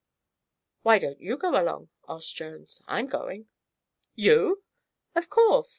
"Why 0.81 0.97
don't 0.97 1.21
you 1.21 1.37
go 1.37 1.51
along?" 1.51 1.89
asked 2.09 2.33
Jones. 2.35 2.81
"I'm 2.87 3.05
going." 3.05 3.49
"You!" 4.15 4.63
"Of 5.13 5.29
course. 5.29 5.69